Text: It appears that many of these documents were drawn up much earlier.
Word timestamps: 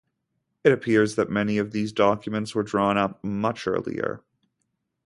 It 0.63 0.71
appears 0.71 1.13
that 1.13 1.29
many 1.29 1.59
of 1.59 1.69
these 1.73 1.93
documents 1.93 2.55
were 2.55 2.63
drawn 2.63 2.97
up 2.97 3.23
much 3.23 3.67
earlier. 3.67 4.23